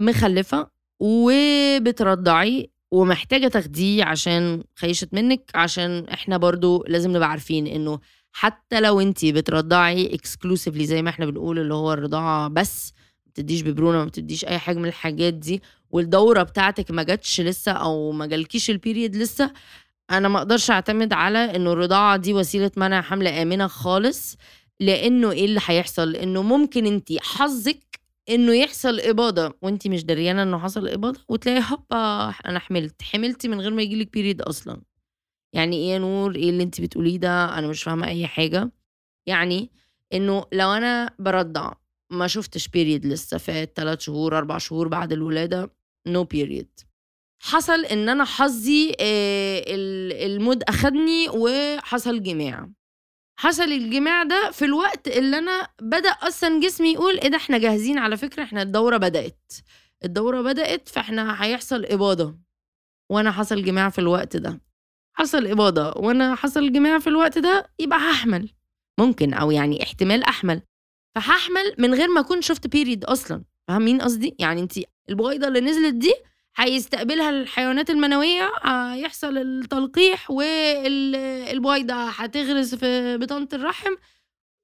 مخلفة 0.00 0.70
وبترضعي 1.00 2.71
ومحتاجة 2.92 3.48
تاخديه 3.48 4.04
عشان 4.04 4.62
خيشت 4.76 5.08
منك 5.14 5.50
عشان 5.54 6.06
إحنا 6.08 6.36
برضو 6.36 6.84
لازم 6.88 7.10
نبقى 7.16 7.30
عارفين 7.30 7.66
إنه 7.66 7.98
حتى 8.32 8.80
لو 8.80 9.00
أنت 9.00 9.24
بترضعي 9.24 10.14
exclusively 10.14 10.86
زي 10.86 11.02
ما 11.02 11.10
إحنا 11.10 11.26
بنقول 11.26 11.58
اللي 11.58 11.74
هو 11.74 11.92
الرضاعة 11.92 12.48
بس 12.48 12.92
ما 13.26 13.30
بتديش 13.32 13.62
ببرونة 13.62 13.98
ما 13.98 14.04
بتديش 14.04 14.44
أي 14.44 14.58
حاجة 14.58 14.78
من 14.78 14.88
الحاجات 14.88 15.34
دي 15.34 15.62
والدورة 15.90 16.42
بتاعتك 16.42 16.90
ما 16.90 17.02
جاتش 17.02 17.40
لسه 17.40 17.72
أو 17.72 18.12
ما 18.12 18.26
جالكيش 18.26 18.70
ال 18.70 18.77
period 18.77 19.16
لسه 19.16 19.52
أنا 20.10 20.28
ما 20.28 20.38
أقدرش 20.38 20.70
أعتمد 20.70 21.12
على 21.12 21.38
إنه 21.38 21.72
الرضاعة 21.72 22.16
دي 22.16 22.34
وسيلة 22.34 22.70
منع 22.76 23.00
حمل 23.00 23.26
آمنة 23.26 23.66
خالص 23.66 24.36
لأنه 24.80 25.30
إيه 25.30 25.44
اللي 25.44 25.60
هيحصل؟ 25.66 26.16
إنه 26.16 26.42
ممكن 26.42 26.86
أنت 26.86 27.08
حظك 27.20 28.00
إنه 28.28 28.54
يحصل 28.54 29.00
إباضة 29.00 29.54
وانت 29.62 29.88
مش 29.88 30.04
دريانة 30.04 30.42
إنه 30.42 30.58
حصل 30.58 30.88
إباضة 30.88 31.20
وتلاقي 31.28 31.62
هوبا 31.70 32.28
أنا 32.46 32.58
حملت 32.58 33.02
حملتي 33.02 33.48
من 33.48 33.60
غير 33.60 33.70
ما 33.74 33.82
يجيلك 33.82 34.12
بيريد 34.12 34.42
أصلا. 34.42 34.82
يعني 35.54 35.76
إيه 35.76 35.90
يا 35.92 35.98
نور؟ 35.98 36.34
إيه 36.36 36.50
اللي 36.50 36.62
انت 36.62 36.80
بتقوليه 36.80 37.18
ده؟ 37.18 37.58
أنا 37.58 37.68
مش 37.68 37.82
فاهمة 37.82 38.06
أي 38.08 38.26
حاجة. 38.26 38.72
يعني 39.28 39.70
إنه 40.12 40.44
لو 40.52 40.72
أنا 40.72 41.10
برضع 41.18 41.72
ما 42.12 42.26
شفتش 42.26 42.68
بيريد 42.68 43.06
لسه 43.06 43.38
فات 43.38 43.72
3 43.76 44.00
شهور 44.00 44.38
4 44.38 44.58
شهور 44.58 44.88
بعد 44.88 45.12
الولادة 45.12 45.74
no 46.06 46.26
no 46.26 46.39
period 46.39 46.80
حصل 47.42 47.84
إن 47.84 48.08
أنا 48.08 48.24
حظي 48.24 48.92
آه، 49.00 49.64
ال 50.26 50.33
mood 50.33 50.62
أخدني 50.62 51.28
وحصل 51.28 52.22
جماع. 52.22 52.70
حصل 53.42 53.62
الجماع 53.72 54.22
ده 54.22 54.50
في 54.50 54.64
الوقت 54.64 55.08
اللي 55.08 55.38
أنا 55.38 55.68
بدأ 55.80 56.08
أصلا 56.10 56.60
جسمي 56.60 56.92
يقول 56.92 57.18
إيه 57.18 57.28
ده 57.28 57.36
إحنا 57.36 57.58
جاهزين 57.58 57.98
على 57.98 58.16
فكرة 58.16 58.42
إحنا 58.42 58.62
الدورة 58.62 58.96
بدأت. 58.96 59.52
الدورة 60.04 60.42
بدأت 60.42 60.88
فإحنا 60.88 61.44
هيحصل 61.44 61.84
إباضة. 61.84 62.38
وأنا 63.10 63.32
حصل 63.32 63.64
جماع 63.64 63.88
في 63.90 63.98
الوقت 63.98 64.36
ده. 64.36 64.60
حصل 65.14 65.46
إباضة. 65.46 65.90
وأنا 65.96 66.34
حصل 66.34 66.72
جماع 66.72 66.98
في 66.98 67.06
الوقت 67.06 67.38
ده 67.38 67.70
يبقى 67.78 67.98
هحمل 67.98 68.50
ممكن 68.98 69.34
أو 69.34 69.50
يعني 69.50 69.82
احتمال 69.82 70.24
أحمل. 70.24 70.62
فهحمل 71.14 71.74
من 71.78 71.94
غير 71.94 72.08
ما 72.08 72.20
أكون 72.20 72.42
شفت 72.42 72.66
period 72.66 73.04
أصلا. 73.04 73.44
فاهمين 73.68 74.00
قصدي؟ 74.02 74.36
يعني 74.38 74.60
انت 74.60 74.72
البويضة 75.08 75.48
اللي 75.48 75.60
نزلت 75.60 75.94
دي 75.94 76.14
هيستقبلها 76.56 77.30
الحيوانات 77.30 77.90
المنوية 77.90 78.52
هيحصل 78.64 79.38
التلقيح 79.38 80.30
والبويضة 80.30 81.94
هتغرز 81.94 82.74
في 82.74 83.16
بطانة 83.18 83.48
الرحم. 83.52 83.90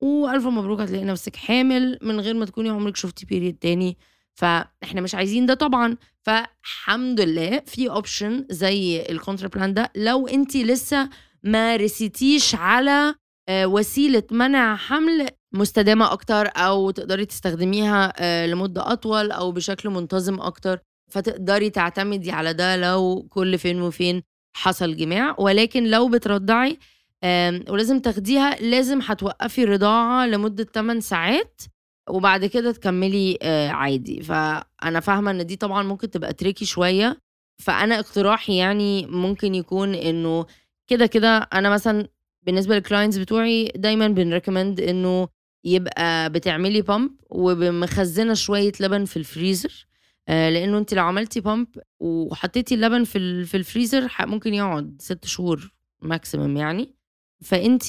وألف 0.03 0.47
مبروك 0.47 0.81
هتلاقي 0.81 1.05
نفسك 1.05 1.37
حامل 1.37 1.99
من 2.03 2.21
غير 2.21 2.35
ما 2.35 2.45
تكوني 2.45 2.69
عمرك 2.71 2.97
شفتي 2.97 3.27
period 3.27 3.59
تاني. 3.59 3.99
فاحنا 4.35 5.01
مش 5.01 5.15
عايزين 5.15 5.47
ده 5.47 5.55
طبعا. 5.55 5.97
فالحمد 6.23 7.21
لله 7.21 7.63
في 7.67 7.91
option 7.91 8.47
زي 8.51 9.03
ال 9.11 9.49
Contraplan 9.49 9.75
ده. 9.75 9.93
لو 9.97 10.29
انت 10.29 10.57
لسه 10.57 11.09
ما 11.43 11.77
رسيتيش 11.77 12.55
على 12.55 13.15
آه، 13.49 13.67
وسيلة 13.67 14.23
منع 14.31 14.77
حمل 14.77 15.29
مستدامة 15.53 16.13
أكتر 16.13 16.49
أو 16.57 16.91
تقدري 16.91 17.27
تستخدميها 17.27 18.13
آه، 18.19 18.47
لمدة 18.47 18.93
أطول 18.93 19.31
أو 19.31 19.53
بشكل 19.53 19.89
منتظم 19.91 20.41
أكتر. 20.41 20.79
فتقدري 21.09 21.71
تعتمدي 21.71 22.31
على 22.33 22.53
ده 22.55 22.77
لو 22.77 23.27
كل 23.31 23.59
فين 23.59 23.83
وفين 23.83 24.23
حصل 24.57 24.97
جماع. 24.97 25.35
ولكن 25.39 25.85
لو 25.85 26.09
بترضعي 26.09 26.79
ولازم 27.69 27.99
تاخديها 28.01 28.51
لازم 28.61 29.01
هتوقفي 29.03 29.63
الرضاعة 29.63 30.27
لمدة 30.27 30.65
8 30.65 31.01
ساعات 31.01 31.63
وبعد 32.11 32.45
كده 32.47 32.73
تكملي 32.73 33.39
آه، 33.43 33.69
عادي. 33.69 34.23
فأنا 34.23 35.01
فاهمة 35.01 35.31
إن 35.31 35.47
دي 35.47 35.57
طبعا 35.57 35.83
ممكن 35.83 36.11
تبقى 36.11 36.33
تريكي 36.33 36.65
شوية. 36.65 37.21
فأنا 37.63 37.99
اقتراحي 37.99 38.57
يعني 38.57 39.07
ممكن 39.07 39.55
يكون 39.55 39.95
إنه 39.95 40.47
كده 40.91 41.07
كده 41.07 41.37
أنا 41.39 41.71
مثلا 41.71 42.09
بالنسبة 42.47 42.75
لل 42.75 42.84
clients 42.84 43.17
بتوعي 43.19 43.73
دايما 43.77 44.09
بن 44.09 44.22
recommend 44.22 44.81
إنه 44.81 45.29
يبقى 45.65 46.31
بتعملي 46.31 46.83
pump 46.83 47.11
ومخزنة 47.31 48.35
شوية 48.35 48.73
لبن 48.81 49.05
في 49.05 49.17
الفريزر. 49.17 49.88
لأنه 50.29 50.79
أنت 50.79 50.95
لو 50.95 51.03
عملتي 51.05 51.41
pump 51.41 51.67
وحطيتي 52.01 52.75
اللبن 52.75 53.05
في 53.05 53.45
في 53.45 53.57
الفريزر 53.57 54.09
ممكن 54.21 54.55
يقعد 54.55 54.97
ست 55.01 55.25
شهور 55.27 55.73
maximum 56.03 56.57
يعني. 56.57 56.95
فأنت 57.45 57.83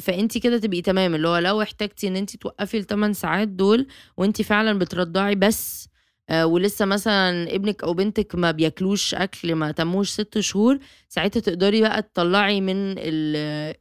فأنت 0.00 0.38
كده 0.38 0.58
تبقي 0.58 0.82
تمام. 0.82 1.14
اللي 1.14 1.28
هو 1.28 1.38
لو 1.38 1.62
احتاجتي 1.62 2.08
إن 2.08 2.16
أنت 2.16 2.36
توقفي 2.36 2.78
الثمان 2.78 3.12
ساعات 3.12 3.48
دول 3.48 3.86
وأنت 4.16 4.42
فعلا 4.42 4.78
بترضعي 4.78 5.34
بس 5.34 5.88
آه 6.30 6.46
ولسه 6.46 6.84
مثلا 6.84 7.54
ابنك 7.54 7.84
أو 7.84 7.94
بنتك 7.94 8.34
ما 8.34 8.50
بياكلوش 8.50 9.14
أكل 9.14 9.54
ما 9.54 9.72
تموش 9.72 10.10
ست 10.10 10.38
شهور 10.40 10.78
ساعتها 11.08 11.40
تقدري 11.40 11.80
بقى 11.80 12.02
تطلعي 12.02 12.60
من 12.60 12.94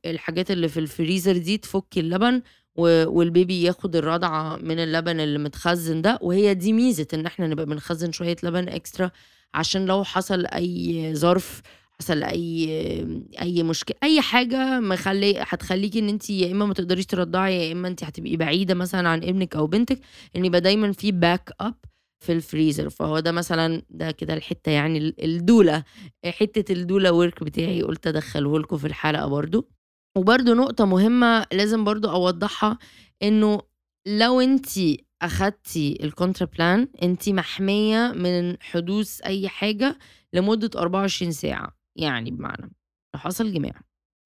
الحاجات 0.06 0.52
اللي 0.52 0.68
في 0.68 0.80
الفريزر 0.80 1.38
دي 1.38 1.58
تفكي 1.58 2.00
اللبن 2.00 2.42
وال 2.76 3.04
baby 3.04 3.62
ياخد 3.64 3.96
الرضعه 3.96 4.56
من 4.58 4.80
اللبن 4.80 5.20
اللي 5.20 5.40
متخزن 5.40 6.02
ده. 6.02 6.20
وهي 6.22 6.54
دي 6.54 6.74
ميزة 6.74 7.08
إن 7.14 7.26
إحنا 7.26 7.48
نبقى 7.48 7.66
بنخزن 7.66 8.12
شوية 8.12 8.36
لبن 8.44 8.70
extra 8.70 9.12
عشان 9.54 9.86
لو 9.86 10.04
حصل 10.04 10.46
أي 10.46 11.12
ظرف 11.16 11.62
حصل 12.00 12.24
أي 12.24 12.70
أي 13.42 13.64
مشكلة 13.64 13.98
أي 14.04 14.22
حاجة 14.22 14.80
مخلي 14.80 15.36
هتخليكي 15.40 16.00
إن 16.00 16.10
انت 16.10 16.30
يا 16.30 16.52
إما 16.52 16.66
ما 16.66 16.74
تقدريش 16.74 17.06
ترضعي 17.06 17.68
يا 17.68 17.72
إما 17.72 17.88
انت 17.88 18.04
هتبقي 18.04 18.38
بعيدة 18.38 18.74
مثلا 18.74 19.10
عن 19.10 19.24
ابنك 19.24 19.56
أو 19.56 19.68
بنتك 19.68 20.00
إن 20.36 20.46
يبقى 20.46 20.62
دايما 20.62 20.92
في 20.92 21.12
backup 21.12 21.76
في 22.20 22.32
الفريزر. 22.32 22.90
فهو 22.90 23.20
ده 23.20 23.32
مثلا 23.32 23.82
ده 23.90 24.12
كده 24.12 24.34
الحتة 24.34 24.70
يعني 24.72 25.16
ال 25.24 25.34
doula 25.34 25.84
حتة 26.26 26.72
ال 26.74 26.80
doula 26.80 27.12
work 27.12 27.44
بتاعي 27.44 27.82
قلت 27.82 28.08
ادخله 28.08 28.60
لكم 28.60 28.78
في 28.78 28.88
الحلقة 28.88 29.28
برضو. 29.28 29.70
وبرضو 30.18 30.54
نقطة 30.54 30.86
مهمة 30.86 31.46
لازم 31.54 31.84
برضو 31.84 32.10
أوضحها 32.10 32.78
إنه 33.24 33.60
لو 34.08 34.42
أنت 34.42 34.68
أخدتي 35.22 35.98
ال 36.04 36.48
Contraplan 36.48 36.88
أنت 37.04 37.30
محمية 37.30 38.12
من 38.16 38.62
حدوث 38.62 39.22
أي 39.22 39.50
حاجة 39.50 40.00
لمدة 40.34 40.70
24 40.76 41.32
ساعة 41.32 41.78
يعني 41.98 42.32
بمعنى 42.32 42.72
لو 43.16 43.20
حصل 43.20 43.54
جماع 43.54 43.82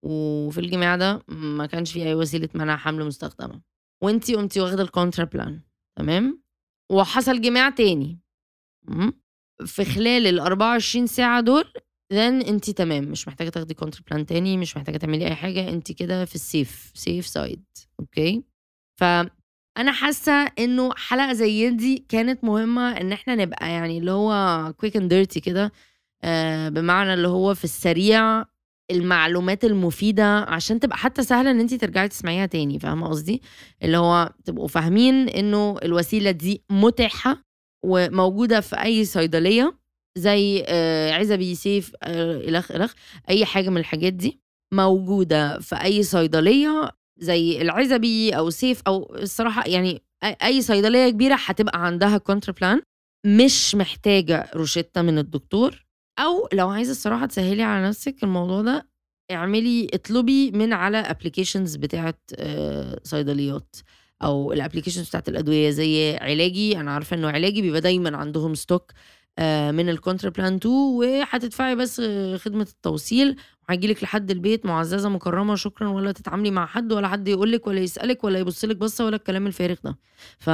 وفي 0.06 0.60
الجماع 0.60 0.96
ده 0.96 1.24
ما 1.28 1.66
كانش 1.66 1.94
في 1.94 2.04
أي 2.04 2.14
وسيلة 2.16 2.50
منع 2.54 2.78
حمل 2.78 3.06
مستخدمة 3.06 3.62
وأنت 4.04 4.32
قمتي 4.32 4.60
واخدة 4.62 4.84
ال 4.84 5.26
Contraplan 5.26 5.62
تمام؟ 5.98 6.42
وحصل 6.92 7.42
جماع 7.42 7.70
تاني 7.70 8.20
في 9.66 9.86
خلال 9.86 10.28
ال 10.28 10.40
24 10.40 11.08
ساعة 11.08 11.42
دول 11.42 11.74
then 12.14 12.48
انت 12.48 12.70
تمام. 12.70 13.04
مش 13.04 13.28
محتاجة 13.28 13.50
تاخدي 13.50 13.74
Contraplan 13.74 14.26
تاني 14.26 14.58
مش 14.58 14.78
محتاجة 14.78 14.98
تعملي 14.98 15.28
أي 15.28 15.36
حاجة 15.36 15.70
انت 15.70 15.92
كده 15.92 16.26
في 16.26 16.36
ال 16.36 16.47
safe 16.47 16.92
safe 16.96 17.28
side 17.28 17.64
okay 18.00 18.44
ف 19.00 19.04
أنا 19.78 19.92
حاسة 19.92 20.32
إنه 20.60 20.92
حلقة 20.96 21.34
زي 21.34 21.70
دي 21.70 22.06
كانت 22.10 22.44
مهمة 22.44 22.92
إن 22.92 23.12
إحنا 23.12 23.36
نبقى 23.36 23.70
يعني 23.72 23.98
اللي 23.98 24.12
هو 24.12 24.74
quick 24.78 24.98
and 24.98 25.10
dirty 25.14 25.40
كده 25.40 25.72
آه 26.24 26.70
بمعنى 26.70 27.14
اللي 27.14 27.28
هو 27.28 27.54
في 27.56 27.64
السريع 27.64 28.46
المعلومات 28.92 29.66
المفيدة 29.66 30.40
عشان 30.40 30.80
تبقى 30.80 30.98
حتى 30.98 31.24
سهلة 31.24 31.52
إن 31.52 31.60
انت 31.60 31.74
ترجعي 31.74 32.08
تسمعيها 32.08 32.46
تاني 32.46 32.80
فاهمة 32.80 33.08
قصدي؟ 33.08 33.42
اللي 33.84 33.98
هو 33.98 34.34
تبقوا 34.46 34.68
فاهمين 34.68 35.30
إنه 35.30 35.78
الوسيلة 35.84 36.32
دي 36.32 36.64
متاحه 36.72 37.44
وموجودة 37.86 38.60
في 38.62 38.76
أي 38.84 39.06
صيدلية. 39.06 39.79
زي 40.18 40.64
آه 40.68 41.12
عزبي 41.14 41.56
سيف 41.56 41.92
آه 42.04 42.38
الخ 42.50 42.72
الخ 42.72 42.94
أي 43.30 43.46
حاجة 43.46 43.70
من 43.70 43.78
الحاجات 43.78 44.14
دي 44.14 44.40
موجودة 44.74 45.60
في 45.60 45.76
أي 45.76 46.04
صيدلية 46.04 46.90
زي 47.20 47.62
العزبي 47.62 48.32
أو 48.38 48.50
سيف 48.50 48.82
أو 48.88 49.16
الصراحة 49.16 49.64
يعني 49.68 50.02
أي 50.24 50.62
صيدلية 50.62 51.10
كبيرة 51.10 51.36
هتبقى 51.46 51.86
عندها 51.86 52.18
Contraplan 52.18 52.82
مش 53.26 53.76
محتاجة 53.76 54.50
روشتة 54.56 55.02
من 55.02 55.18
الدكتور. 55.18 55.86
أو 56.20 56.50
لو 56.54 56.70
عايزة 56.70 56.92
الصراحة 56.92 57.26
تسهلي 57.26 57.64
على 57.64 57.88
نفسك 57.88 58.24
الموضوع 58.24 58.62
ده 58.62 58.88
اعملي 59.32 59.88
اطلبي 59.94 60.52
من 60.52 60.74
على 60.74 60.98
applications 60.98 61.76
بتاعة 61.76 62.14
آه، 62.36 63.00
صيدليات 63.04 63.76
أو 64.24 64.54
ال 64.54 64.58
applications 64.58 65.08
بتاعت 65.10 65.30
الأدوية. 65.30 65.70
زي 65.70 66.18
علاجي 66.18 66.80
أنا 66.80 66.92
عارفة 66.92 67.16
إنه 67.16 67.28
علاجي 67.30 67.62
بيبقى 67.62 67.82
دايما 67.82 68.18
عندهم 68.18 68.56
stock 68.56 68.92
من 69.72 69.90
ال 69.90 70.30
Contraplan 70.30 70.56
2 70.56 70.76
وهتدفعي 70.76 71.76
بس 71.76 72.02
خدمة 72.36 72.68
التوصيل. 72.72 73.36
وهيجيلك 73.70 74.04
لحد 74.04 74.32
البيت 74.32 74.66
معززة 74.66 75.10
مكرمة. 75.10 75.56
شكرا 75.56 75.88
ولا 75.88 76.12
تتعاملي 76.12 76.52
مع 76.52 76.66
حد 76.66 76.94
ولا 76.94 77.08
حد 77.08 77.28
يقولك 77.28 77.68
ولا 77.68 77.80
يسألك 77.80 78.24
ولا 78.24 78.40
يبصلك 78.40 78.78
بصة 78.78 79.06
ولا 79.06 79.16
الكلام 79.16 79.48
الفارغ 79.48 79.76
ده. 79.84 79.98
ف 80.38 80.50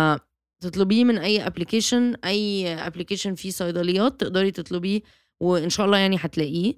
تطلبيه 0.61 1.03
من 1.03 1.17
أي 1.17 1.47
application 1.47 2.15
أي 2.25 2.67
application 2.73 3.35
فيه 3.35 3.49
صيدليات 3.49 4.19
تقدري 4.19 4.51
تطلبيه 4.51 5.01
وإن 5.39 5.69
شاء 5.69 5.85
الله 5.85 5.97
يعني 5.97 6.17
هتلاقيه. 6.19 6.73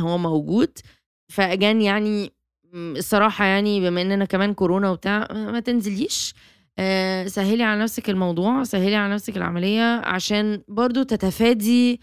هو 0.00 0.18
موجود. 0.18 0.78
ف 1.28 1.37
again 1.37 1.82
يعني 1.82 2.32
الصراحة 2.74 3.44
يعني 3.44 3.80
بما 3.80 4.02
إننا 4.02 4.24
كمان 4.24 4.54
كورونا 4.54 4.90
وبتاع 4.90 5.28
ما 5.32 5.60
تنزليش. 5.60 6.34
آه، 6.78 7.26
سهلي 7.26 7.62
على 7.62 7.80
نفسك 7.82 8.10
الموضوع 8.10 8.64
سهلي 8.64 8.94
على 8.96 9.14
نفسك 9.14 9.36
العملية 9.36 9.82
عشان 10.04 10.62
برضو 10.68 11.02
تتفادي 11.02 12.00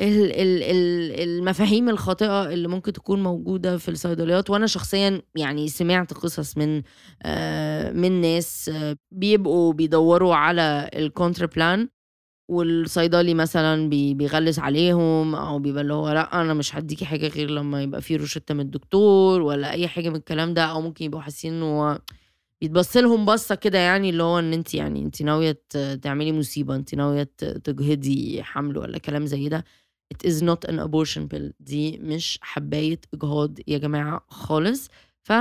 المفاهيم 0.00 1.88
الخاطئة 1.88 2.52
اللي 2.52 2.68
ممكن 2.68 2.92
تكون 2.92 3.22
موجودة 3.22 3.78
في 3.78 3.88
الصيدليات. 3.90 4.50
وأنا 4.50 4.66
شخصيا 4.66 5.22
يعني 5.36 5.68
سمعت 5.68 6.12
قصص 6.14 6.56
من 6.58 6.82
آه، 7.22 7.92
من 7.92 8.20
ناس 8.20 8.68
آه، 8.74 8.96
بيبقوا 9.10 9.72
بيدوروا 9.72 10.34
على 10.34 10.90
ال 10.94 11.46
Contraplan 11.46 11.88
والصيدلي 12.50 13.34
مثلا 13.34 13.88
بيغلس 13.90 14.58
عليهم 14.58 15.34
أو 15.34 15.58
بيبقى 15.58 15.82
اللي 15.82 15.94
هو 15.94 16.12
لأ 16.12 16.40
أنا 16.40 16.54
مش 16.54 16.76
هديكي 16.76 17.04
حاجة 17.04 17.28
غير 17.28 17.50
لما 17.50 17.82
يبقى 17.82 18.02
في 18.02 18.16
روشتة 18.16 18.54
من 18.54 18.60
الدكتور 18.60 19.42
ولا 19.42 19.70
أي 19.72 19.88
حاجة 19.88 20.08
من 20.08 20.16
الكلام 20.16 20.54
ده 20.54 20.64
أو 20.64 20.80
ممكن 20.80 21.04
يبقوا 21.04 21.20
حاسين 21.22 21.52
ان 21.54 21.62
هو 21.62 21.98
بيتبص 22.62 22.96
لهم 22.96 23.24
بصة 23.24 23.54
كده 23.54 23.78
يعني 23.78 24.10
اللي 24.10 24.22
هو 24.22 24.38
إن 24.38 24.52
انت 24.52 24.74
يعني 24.74 25.00
انت 25.02 25.22
ناوية 25.22 25.62
تعملي 26.02 26.32
مصيبة 26.32 26.76
انت 26.76 26.94
ناوية 26.94 27.22
تجهضي 27.64 28.42
حمل 28.42 28.78
ولا 28.78 28.98
كلام 28.98 29.26
زي 29.26 29.48
ده. 29.48 29.64
It 30.14 30.28
is 30.30 30.42
not 30.42 30.70
an 30.70 30.74
abortion 30.78 31.22
pill. 31.34 31.52
دي 31.60 31.98
مش 31.98 32.38
حباية 32.42 33.00
إجهاض 33.14 33.58
يا 33.68 33.78
جماعة 33.78 34.24
خالص. 34.28 34.88
ف 35.22 35.32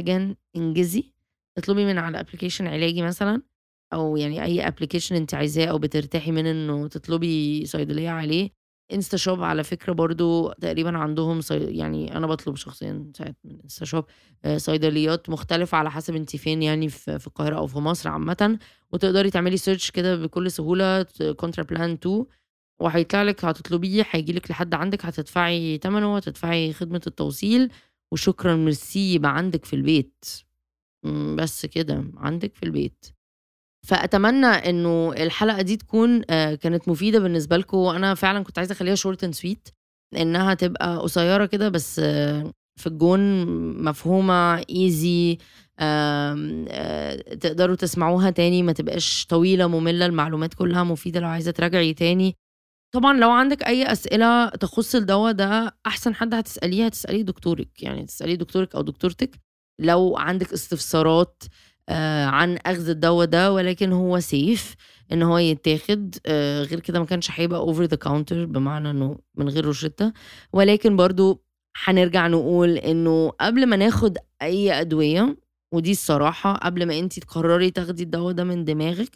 again 0.00 0.34
انجزي. 0.56 1.04
اطلبي 1.58 1.84
من 1.84 1.98
على 1.98 2.20
application 2.20 2.66
علاجي 2.66 3.02
مثلا 3.02 3.42
أو 3.92 4.16
يعني 4.16 4.44
أي 4.44 4.66
application 4.68 5.16
انت 5.16 5.34
عايزاه 5.34 5.66
أو 5.66 5.78
بترتاحي 5.78 6.32
من 6.32 6.46
إنه 6.46 6.88
تطلبي 6.88 7.66
صيدلية 7.66 8.10
عليه. 8.10 8.50
InstaShop 8.92 9.42
على 9.42 9.64
فكرة 9.64 9.92
برضو 9.92 10.52
تقريبا 10.52 10.98
عندهم 10.98 11.40
صي... 11.40 11.58
يعني 11.58 12.16
أنا 12.16 12.26
بطلب 12.26 12.56
شخصيا 12.56 13.12
ساعات 13.16 13.36
من 13.44 13.60
InstaShop 13.64 14.04
آه، 14.44 14.56
صيدليات 14.58 15.30
مختلفة 15.30 15.78
على 15.78 15.90
حسب 15.90 16.14
انت 16.16 16.36
فين 16.36 16.62
يعني 16.62 16.88
في 16.88 17.26
القاهرة 17.26 17.56
أو 17.56 17.66
في 17.66 17.78
مصر 17.78 18.08
عامة 18.08 18.58
وتقدري 18.92 19.30
تعملي 19.30 19.56
search 19.56 19.90
كده 19.90 20.16
بكل 20.16 20.50
سهولة 20.50 21.02
Contraplan 21.36 21.90
2 21.92 22.24
وهيطلع 22.80 23.22
لك 23.22 23.44
هتطلبيه 23.44 24.06
هيجي 24.10 24.32
لك 24.32 24.50
لحد 24.50 24.74
عندك 24.74 25.04
هتدفعي 25.06 25.78
ثمنه 25.82 26.16
هتدفعي 26.16 26.72
خدمة 26.72 27.00
التوصيل 27.06 27.70
وشكرا 28.12 28.56
ميرسي 28.56 29.14
يبقى 29.14 29.36
عندك 29.36 29.64
في 29.64 29.76
البيت. 29.76 30.24
بس 31.36 31.66
كده 31.66 32.04
عندك 32.16 32.54
في 32.54 32.62
البيت. 32.62 33.06
فأتمنى 33.86 34.46
إنه 34.46 35.12
الحلقة 35.12 35.62
دي 35.62 35.76
تكون 35.76 36.22
آه، 36.30 36.54
كانت 36.54 36.88
مفيدة 36.88 37.18
بالنسبة 37.18 37.56
لكم 37.56 37.76
وأنا 37.78 38.14
فعلا 38.14 38.44
كنت 38.44 38.58
عايزة 38.58 38.72
أخليها 38.72 38.94
short 38.94 39.24
and 39.24 39.34
sweet 39.34 39.68
انها 40.16 40.54
تبقى 40.54 40.96
قصيرة 40.98 41.46
كده 41.46 41.68
بس 41.68 41.98
آه، 42.04 42.52
في 42.80 42.86
الجون 42.86 43.20
مفهومة 43.84 44.64
easy 44.70 45.38
آه، 45.78 47.16
تقدروا 47.16 47.76
تسمعوها 47.76 48.30
تاني 48.30 48.62
ما 48.62 48.72
تبقاش 48.72 49.26
طويلة 49.28 49.66
مملة 49.66 50.06
المعلومات 50.06 50.54
كلها 50.54 50.84
مفيدة 50.84 51.20
لو 51.20 51.28
عايزة 51.28 51.50
تراجعي 51.50 51.94
تاني. 51.94 52.36
طبعا 52.94 53.18
لو 53.18 53.30
عندك 53.30 53.62
أي 53.62 53.92
أسئلة 53.92 54.48
تخص 54.48 54.94
الدواء 54.94 55.32
ده 55.32 55.76
أحسن 55.86 56.14
حد 56.14 56.34
هتسأليه 56.34 56.86
هتسأليه 56.86 57.22
دكتورك 57.22 57.82
يعني 57.82 58.06
تسأليه 58.06 58.34
دكتورك 58.34 58.74
أو 58.74 58.82
دكتورتك. 58.82 59.40
لو 59.80 60.16
عندك 60.16 60.52
استفسارات 60.52 61.42
عن 62.26 62.56
أخذ 62.66 62.88
الدواء 62.88 63.26
ده 63.26 63.52
ولكن 63.52 63.92
هو 63.92 64.20
safe 64.20 64.74
إن 65.12 65.22
هو 65.22 65.38
يتاخد. 65.38 66.14
آه، 66.26 66.62
غير 66.62 66.80
كده 66.80 66.98
ما 67.00 67.06
كانش 67.06 67.30
هيبقى 67.30 67.60
over 67.60 67.84
the 67.84 67.96
counter 67.96 68.44
بمعنى 68.44 68.90
إنه 68.90 69.18
من 69.34 69.48
غير 69.48 69.64
روشتة. 69.64 70.12
ولكن 70.52 70.96
برضو 70.96 71.44
هنرجع 71.84 72.26
نقول 72.26 72.76
إنه 72.78 73.28
قبل 73.40 73.66
ما 73.66 73.76
ناخد 73.76 74.18
أي 74.42 74.80
أدوية 74.80 75.36
ودي 75.74 75.90
الصراحة 75.90 76.52
قبل 76.54 76.86
ما 76.86 76.98
انت 76.98 77.18
تقرري 77.18 77.70
تاخدي 77.70 78.02
الدواء 78.02 78.32
ده 78.34 78.44
من 78.44 78.64
دماغك 78.64 79.10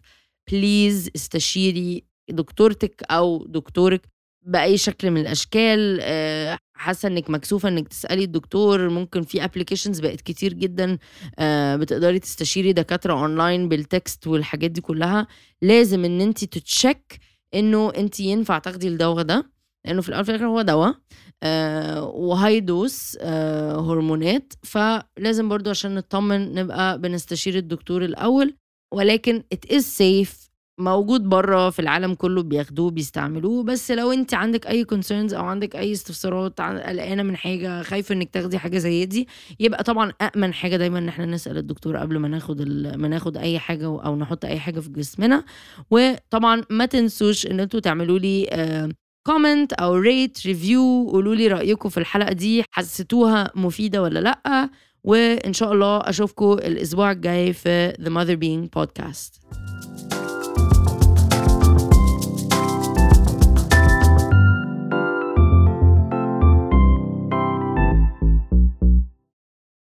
please 0.53 1.11
استشيري 1.17 2.05
دكتورتك 2.31 3.03
أو 3.11 3.47
دكتورك 3.47 4.09
بأي 4.47 4.79
شكل 4.79 5.11
من 5.11 5.21
الأشكال. 5.21 5.99
آه، 6.03 6.59
حاسة 6.77 7.07
إنك 7.09 7.31
مكسوفة 7.31 7.69
إنك 7.69 7.89
تسألي 7.89 8.25
الدكتور. 8.25 8.89
ممكن 8.89 9.23
في 9.23 9.45
applications 9.45 10.01
بقت 10.01 10.21
كتير 10.21 10.53
جدا 10.53 10.99
آه، 11.39 11.77
بتقدري 11.77 12.19
تستشيري 12.19 12.73
دكاترة 12.73 13.13
online 13.13 13.69
بال 13.69 13.88
text 13.88 14.27
والحاجات 14.27 14.71
دي 14.71 14.81
كلها. 14.81 15.27
لازم 15.63 16.05
إن 16.05 16.21
أنت 16.21 16.45
ت 16.45 16.57
check 16.57 17.19
إنه 17.55 17.93
أنت 17.97 18.21
ينفع 18.21 18.59
تاخدي 18.59 18.89
الدواء 18.89 19.23
ده 19.23 19.51
لأنه 19.87 20.01
في 20.03 20.09
الأول 20.09 20.23
وفي 20.23 20.31
الآخر 20.31 20.47
هو 20.47 20.63
دواء 20.63 20.95
آه 21.43 22.05
وهاي 22.05 22.61
دوس 22.61 23.19
آه 23.21 23.81
هرمونات. 23.81 24.53
فلازم 24.63 25.49
برضو 25.49 25.71
عشان 25.71 25.95
نطمن 25.95 26.55
نبقى 26.55 26.99
بنستشير 27.01 27.57
الدكتور 27.57 28.05
الأول. 28.05 28.57
ولكن 28.95 29.43
it 29.55 29.75
is 29.77 29.83
safe 29.83 30.44
موجود 30.79 31.29
بره 31.29 31.71
في 31.71 31.79
العالم 31.79 32.15
كله 32.15 32.43
بياخدوه 32.43 32.91
بيستعملوه 32.91 33.63
بس 33.63 33.91
لو 33.91 34.13
انت 34.13 34.35
عندك 34.35 34.67
أي 34.67 34.85
كونسيرنز 34.85 35.35
أو 35.35 35.45
عندك 35.45 35.77
أي 35.77 35.93
استفسارات 35.93 36.61
قلقانة 36.61 37.23
من 37.23 37.37
حاجة 37.37 37.83
خايفة 37.83 38.15
إنك 38.15 38.31
تاخدي 38.31 38.59
حاجة 38.59 38.79
زي 38.79 39.07
دي 39.07 39.29
يبقى 39.61 39.85
طبعا 39.85 40.13
امن 40.37 40.55
حاجة 40.55 40.77
دايما 40.77 40.99
إن 40.99 41.09
إحنا 41.09 41.27
نسأل 41.27 41.59
الدكتور 41.59 41.97
قبل 41.97 42.19
ما 42.19 42.29
ناخد 42.29 42.63
ما 42.97 43.09
ناخد 43.09 43.37
أي 43.37 43.59
حاجة 43.59 43.85
أو 43.87 44.17
نحط 44.17 44.45
أي 44.45 44.59
حاجة 44.61 44.81
في 44.81 44.89
جسمنا. 44.91 45.45
وطبعا 45.91 46.63
ما 46.71 46.87
تنسوش 46.87 47.47
إن 47.47 47.61
أنتوا 47.61 47.81
تعملوا 47.81 48.19
لي 48.19 48.49
comment 49.27 49.73
أو 49.73 49.95
rate 49.95 50.47
review 50.47 51.09
قولوا 51.11 51.35
لي 51.35 51.47
رأيكم 51.49 51.89
في 51.89 51.99
الحلقة 51.99 52.33
دي 52.33 52.65
حسيتوها 52.71 53.51
مفيدة 53.55 54.03
ولا 54.03 54.19
لأ؟ 54.19 54.71
وإن 55.05 55.53
شاء 55.53 55.73
الله 55.73 55.97
أشوفكم 55.99 56.53
الأسبوع 56.53 57.11
الجاي 57.13 57.53
في 57.53 57.93
The 57.93 58.09
Mother 58.11 58.37
Being 58.41 58.81
Podcast. 58.81 59.45